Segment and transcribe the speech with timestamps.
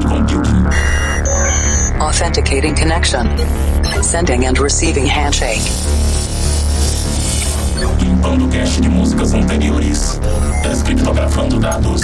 [0.00, 0.66] cloud computing.
[2.00, 3.26] Authenticating connection.
[4.02, 5.62] Sending and receiving handshake.
[8.00, 10.20] Limpando cache de músicas anteriores.
[10.62, 12.02] Descriptografando dados.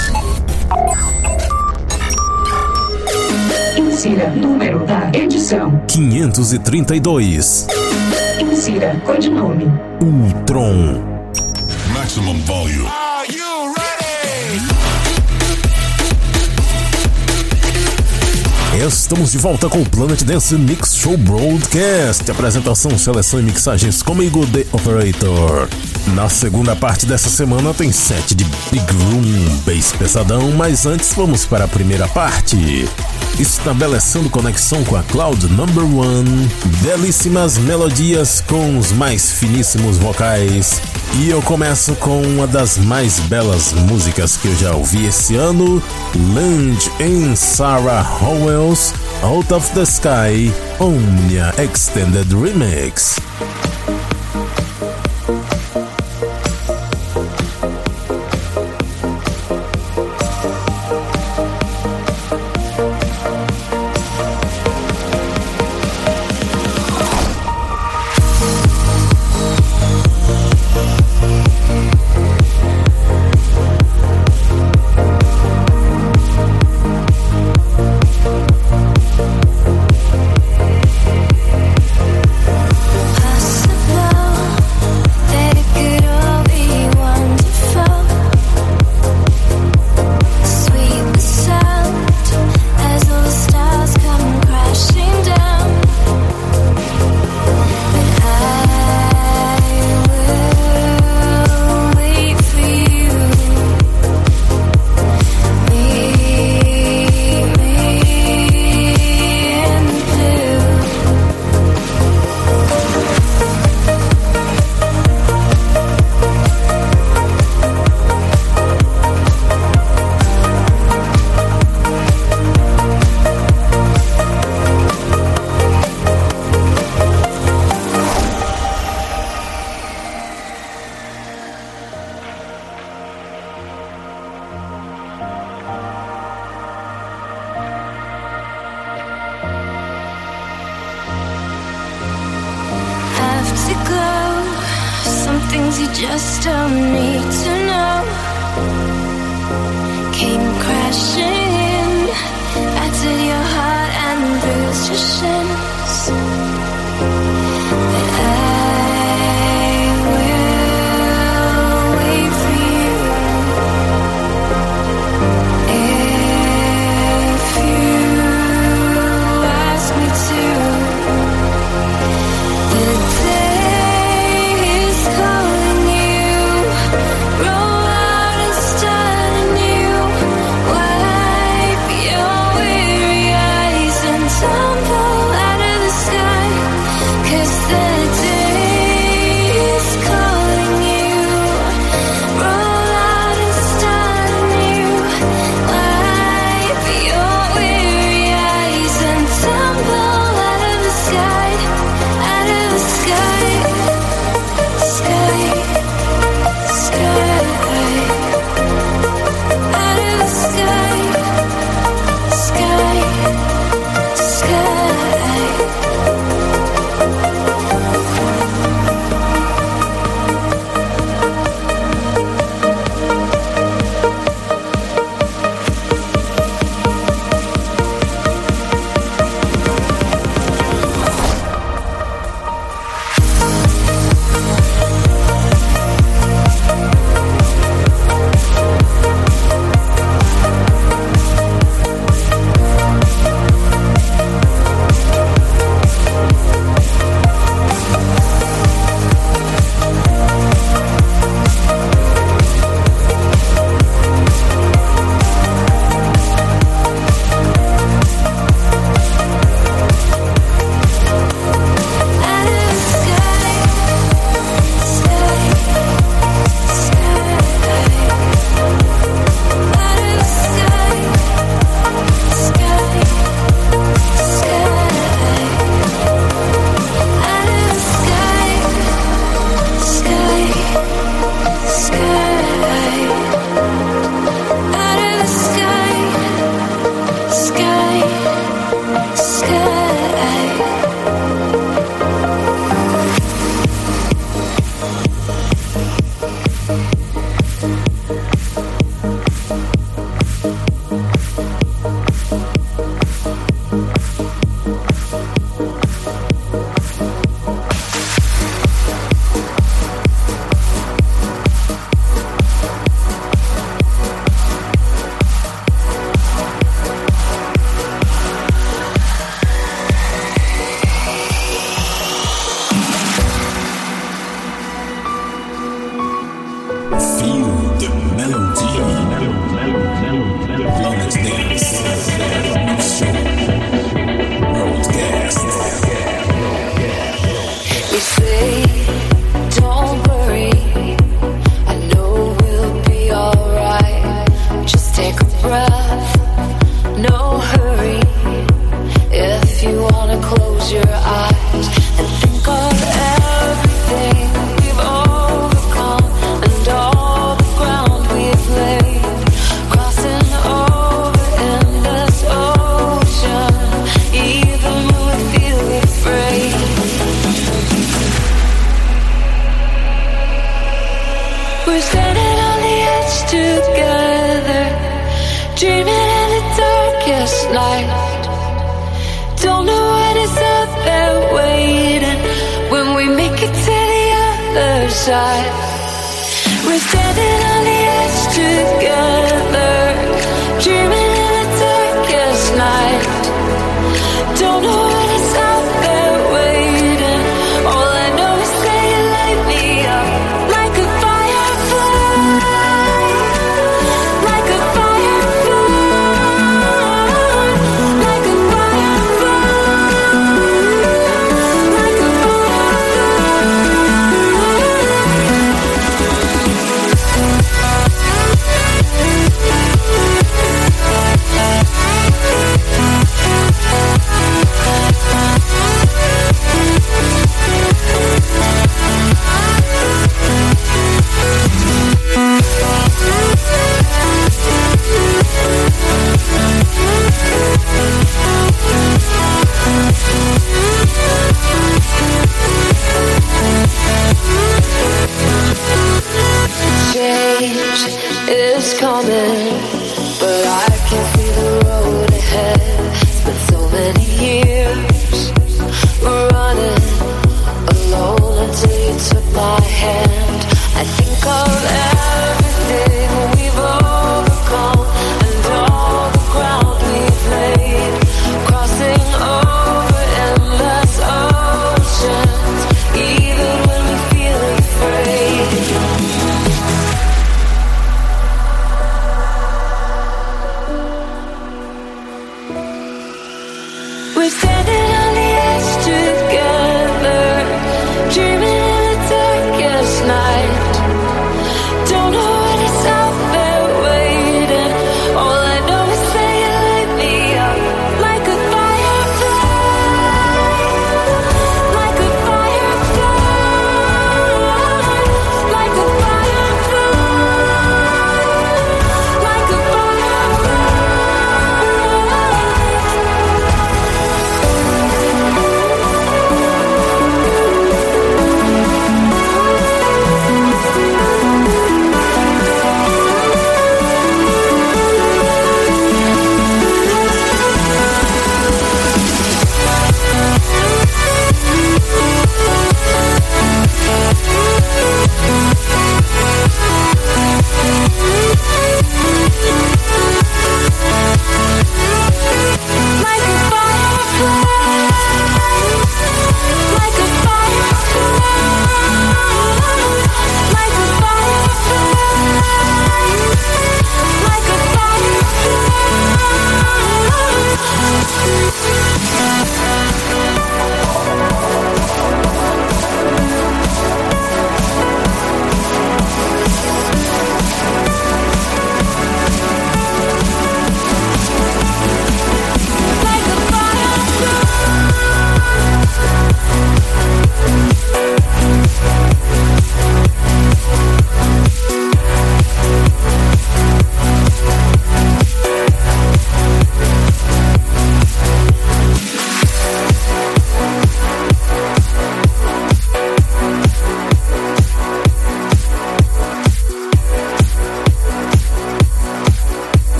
[3.76, 5.80] Insira número da edição.
[5.88, 7.66] 532.
[8.40, 9.66] Insira codinome.
[10.00, 11.02] Ultron.
[11.92, 13.13] Maximum volume.
[18.86, 22.30] Estamos de volta com o Planet Dance Mix Show Broadcast.
[22.30, 25.70] Apresentação, seleção e mixagens comigo, The Operator.
[26.08, 31.46] Na segunda parte dessa semana tem set de Big Room, Bass pesadão, mas antes vamos
[31.46, 32.88] para a primeira parte.
[33.38, 36.48] Estabelecendo conexão com a Cloud Number One,
[36.82, 40.80] belíssimas melodias com os mais finíssimos vocais.
[41.18, 45.82] E eu começo com uma das mais belas músicas que eu já ouvi esse ano,
[46.34, 53.16] Land em Sarah Howell's Out of the Sky Omnia Extended Remix.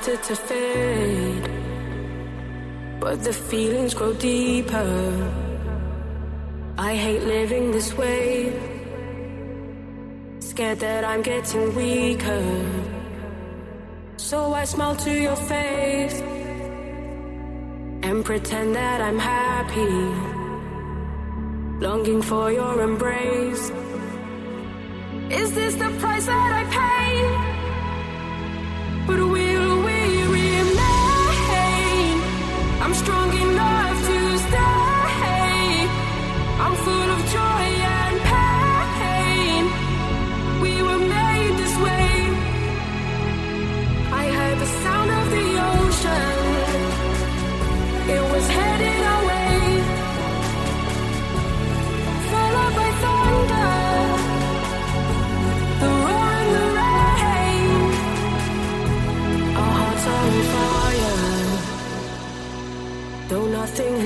[0.00, 1.50] started to fade,
[3.00, 5.30] but the feelings grow deeper.
[6.78, 8.52] I hate living this way,
[10.38, 12.44] scared that I'm getting weaker.
[14.16, 16.20] So I smile to your face
[18.06, 19.92] and pretend that I'm happy,
[21.84, 23.70] longing for your embrace.
[25.30, 27.50] Is this the price that I pay?
[29.06, 29.49] But we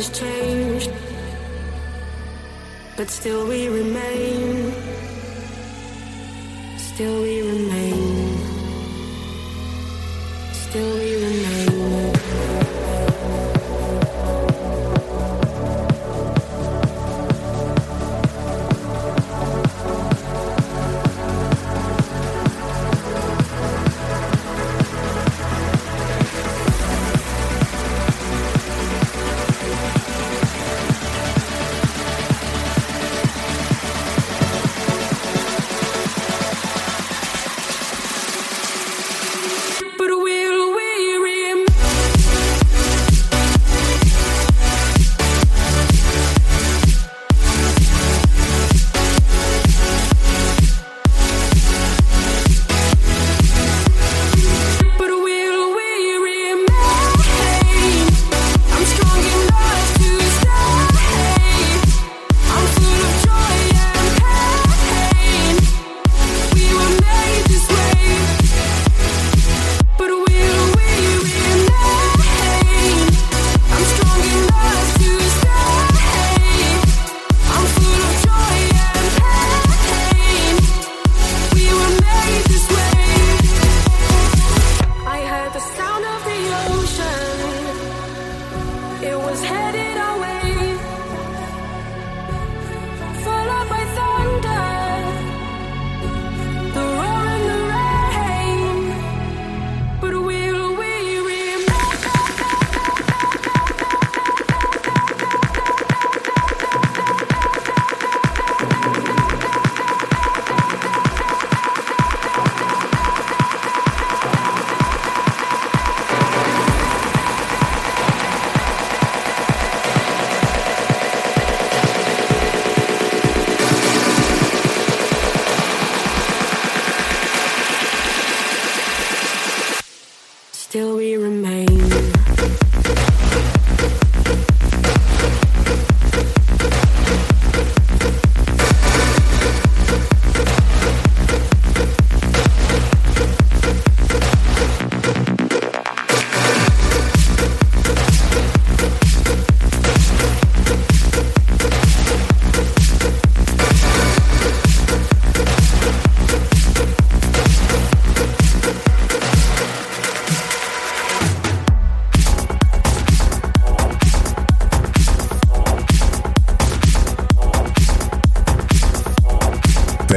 [0.05, 0.93] has changed,
[2.97, 4.73] but still we remain.
[6.79, 7.74] Still we remain.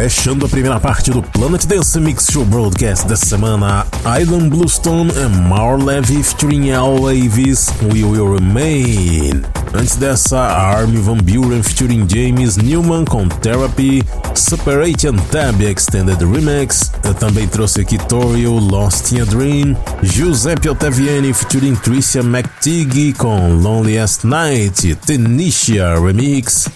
[0.07, 5.27] Fechando a primeira parte do Planet Dance Mix Show Broadcast dessa semana, Island Bluestone e
[5.49, 9.41] Marlevy featuring Al Davis, We Will Remain.
[9.73, 14.01] Antes dessa, Armin Van Buren featuring James Newman com Therapy,
[14.33, 16.89] Separate and Tab Extended Remix.
[17.03, 23.57] Eu também trouxe aqui Torio, Lost in a Dream, Giuseppe Ottaviani featuring Tricia McTeague com
[23.57, 26.69] Loneliest Night, Tenisha Remix.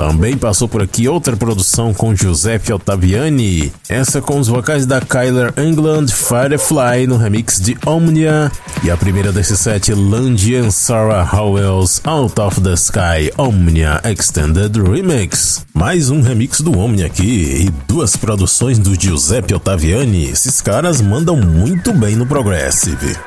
[0.00, 5.52] Também passou por aqui outra produção com Giuseppe Ottaviani, essa com os vocais da Kyler
[5.58, 8.50] England Firefly no remix de Omnia,
[8.82, 15.66] e a primeira desse set, and Sarah Howells Out of the Sky Omnia Extended Remix.
[15.74, 20.30] Mais um remix do Omnia aqui e duas produções do Giuseppe Ottaviani.
[20.30, 23.18] Esses caras mandam muito bem no Progressive.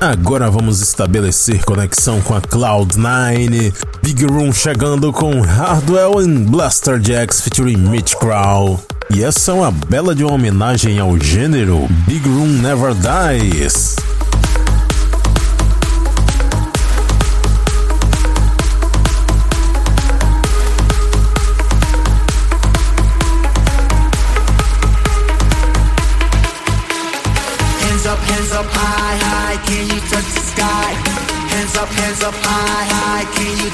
[0.00, 3.74] Agora vamos estabelecer conexão com a Cloud9.
[4.00, 8.80] Big Room chegando com Hardwell e Blaster Jacks featuring Mitch Crow.
[9.12, 13.96] E essa é uma bela de uma homenagem ao gênero Big Room Never Dies.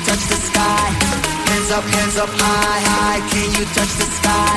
[0.04, 0.86] Touch the sky?
[1.48, 4.56] Hands up, hands up, high, high, can you touch the sky?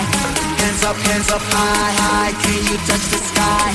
[0.60, 3.70] Hands up, hands up, high, high, can you touch the sky?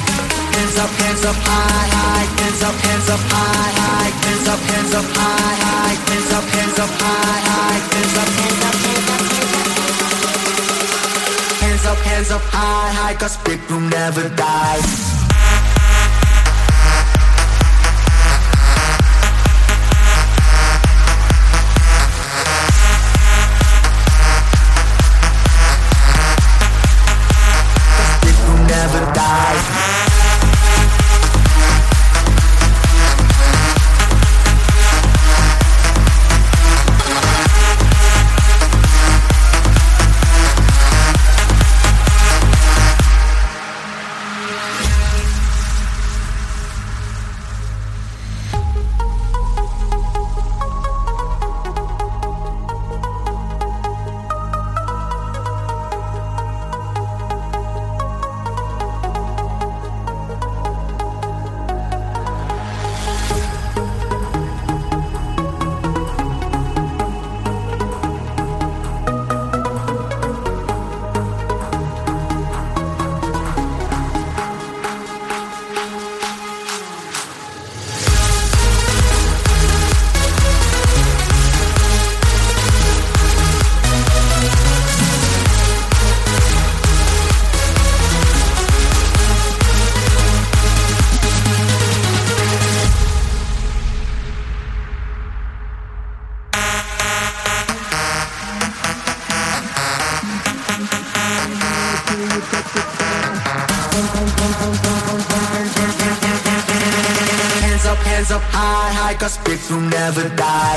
[0.52, 4.94] Hands up, hands up, high, high, hands up, hands up, high, high, hands up, hands
[4.94, 8.76] up, high, high, hands up, hands up, high, high, hands up, hands up,
[11.62, 12.42] hands up, hands up.
[12.52, 13.36] High, high, cause.
[13.44, 15.21] Big room never dies.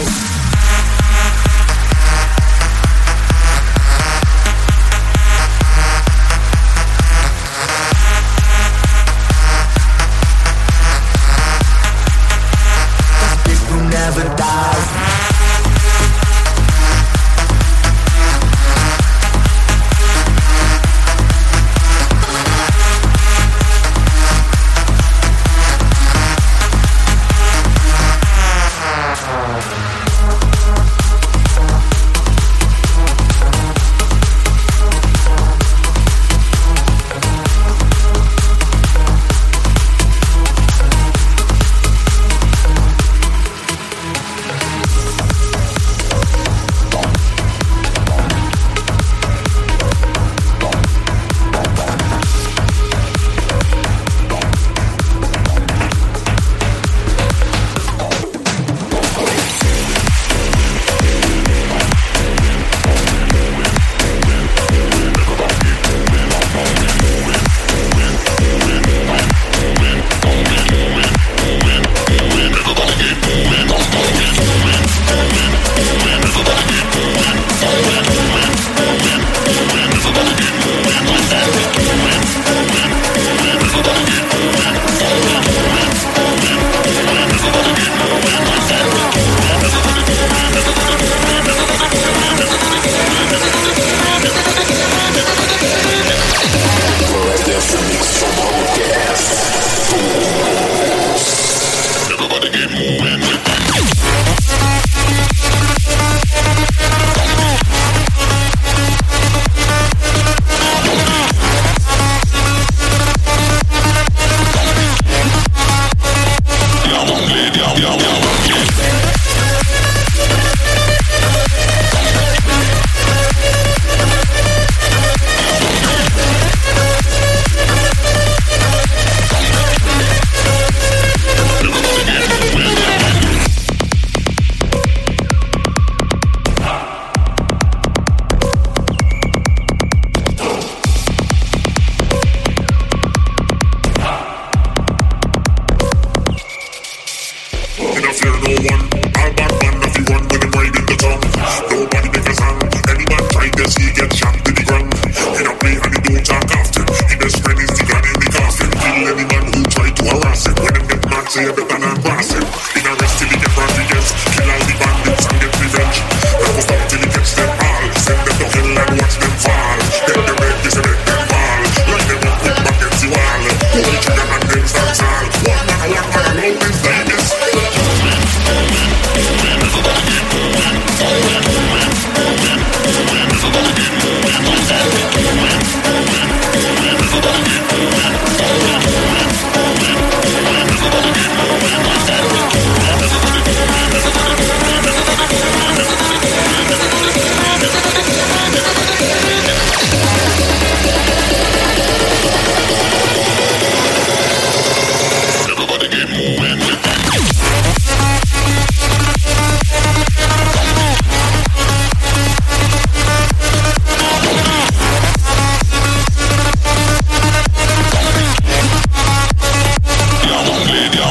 [0.06, 0.45] Dies.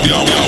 [0.06, 0.43] Yo, yo.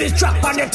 [0.00, 0.66] This track on the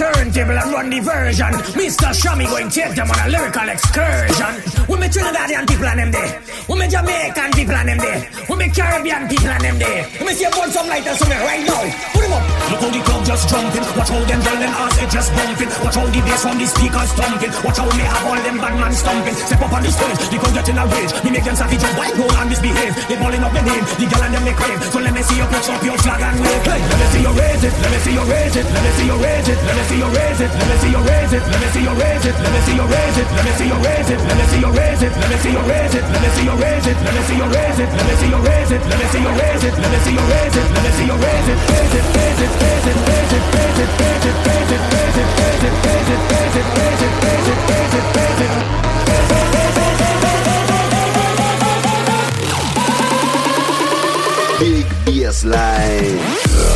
[0.46, 1.54] turntable and run the version.
[1.74, 2.10] Mr.
[2.14, 4.54] Shammy going take them on a lyrical excursion.
[4.88, 6.42] We me Trinidadian people and them there.
[6.70, 8.22] We me Jamaican people and them there.
[8.50, 10.02] We me Caribbean people and them there.
[10.20, 11.82] We me see a bunch of lighters somewhere right now.
[12.14, 12.44] Put them up.
[12.70, 13.86] Look how the crowd just jumping.
[13.98, 15.72] Watch how them girl them ass it just bumping.
[15.82, 17.54] Watch how the bass from the speakers thumping.
[17.66, 19.36] Watch how me have all them bad man stomping.
[19.36, 21.12] Step up on the stage, the crowd get in a rage.
[21.26, 22.94] Me make them savage just white roll and misbehave.
[23.10, 24.80] They balling up the name, the girl and them they crave.
[24.94, 26.64] So let me see you put up your flag and wave.
[26.70, 27.74] Hey, let me see you raise it.
[27.82, 28.66] Let me see you raise it.
[28.70, 29.60] Let me see you raise it.
[29.66, 30.35] Let me see you raise it.
[30.36, 31.44] Let me see you raise it.
[31.48, 32.36] Let me see you raise it.
[32.36, 33.28] Let me see you raise it.
[33.32, 34.20] Let me see you raise it.
[34.20, 35.16] Let me see you raise it.
[35.16, 36.04] Let me see you raise it.
[36.12, 36.98] Let me see you raise it.
[37.00, 37.88] Let me see you raise it.
[37.88, 38.84] Let me see you raise it.
[38.84, 39.74] Let me see you raise it.
[39.80, 40.68] Let me see you raise it.
[40.76, 41.60] Let me see you raise it.
[41.72, 42.06] Raise it.
[42.16, 42.52] Raise it.
[42.62, 43.00] Raise it.
[43.08, 43.48] Raise it.
[43.48, 43.96] Raise it.
[43.96, 44.36] Raise it.
[44.36, 44.84] Raise it.
[44.86, 45.24] Raise it.
[45.24, 45.64] Raise it.
[45.64, 46.28] Raise it.
[46.36, 46.74] Raise it.
[46.76, 47.16] Raise it.
[47.16, 47.64] Raise it.
[47.72, 48.12] Raise it.
[48.16, 48.76] Raise it.
[54.60, 56.75] Big bassline.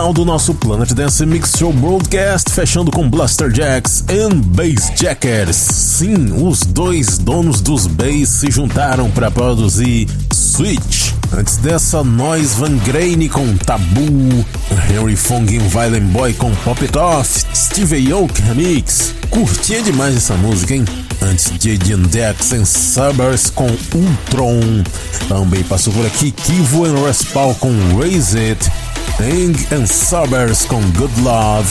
[0.00, 5.56] Final do nosso Planet Dance Mix Show Broadcast, fechando com Blaster Jacks e Bass Jackers.
[5.56, 11.12] Sim, os dois donos dos bass se juntaram para produzir Switch.
[11.36, 14.44] Antes dessa, nós Van Grane com Tabu,
[14.90, 19.14] Henry Fong e Violent Boy com Pop It Off, Steve Aoki Remix.
[19.28, 20.84] Curtia demais essa música, hein?
[21.20, 21.96] Antes J.D.
[22.08, 24.82] Dex and Suburbs com Ultron.
[25.28, 28.70] Também passou por aqui Kivo and Respal com Raise It.
[29.22, 31.68] Eng and Suburbs com Good Love.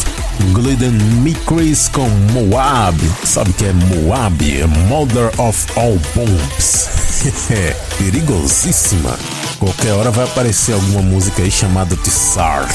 [0.53, 0.91] Glidden
[1.21, 2.97] Micris com Moab.
[3.23, 4.61] Sabe que é Moab?
[4.61, 6.89] É Mother of All Bombs.
[7.97, 9.17] Perigosíssima.
[9.59, 12.67] Qualquer hora vai aparecer alguma música aí chamada Tsar.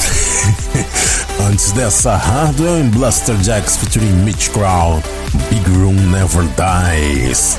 [1.49, 5.01] Antes dessa, Hardwell and Blaster Jacks featuring Mitch Crown.
[5.49, 7.57] Big Room Never Dies.